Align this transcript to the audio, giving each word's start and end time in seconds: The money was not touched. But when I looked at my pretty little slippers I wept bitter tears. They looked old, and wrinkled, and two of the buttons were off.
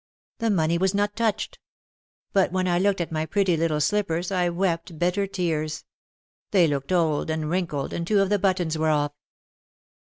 The 0.39 0.49
money 0.49 0.79
was 0.79 0.95
not 0.95 1.15
touched. 1.15 1.59
But 2.33 2.51
when 2.51 2.67
I 2.67 2.79
looked 2.79 3.01
at 3.01 3.11
my 3.11 3.27
pretty 3.27 3.55
little 3.55 3.79
slippers 3.79 4.31
I 4.31 4.49
wept 4.49 4.97
bitter 4.97 5.27
tears. 5.27 5.85
They 6.49 6.65
looked 6.65 6.91
old, 6.91 7.29
and 7.29 7.51
wrinkled, 7.51 7.93
and 7.93 8.07
two 8.07 8.19
of 8.19 8.29
the 8.31 8.39
buttons 8.39 8.79
were 8.79 8.89
off. 8.89 9.11